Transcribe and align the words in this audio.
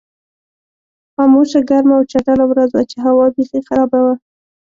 خاموشه، 1.13 1.59
ګرمه 1.69 1.95
او 1.97 2.03
چټله 2.11 2.45
ورځ 2.51 2.69
وه 2.73 2.83
چې 2.91 2.97
هوا 3.05 3.25
بېخي 3.35 3.59
خرابه 3.67 3.99
وه. 4.05 4.15